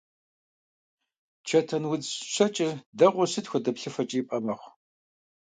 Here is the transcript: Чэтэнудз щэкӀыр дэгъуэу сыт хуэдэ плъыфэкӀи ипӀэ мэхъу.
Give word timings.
Чэтэнудз 1.47 2.07
щэкӀыр 2.33 2.71
дэгъуэу 2.97 3.31
сыт 3.31 3.45
хуэдэ 3.49 3.71
плъыфэкӀи 3.75 4.17
ипӀэ 4.21 4.37
мэхъу. 4.45 4.71